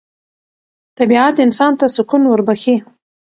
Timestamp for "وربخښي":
2.27-2.75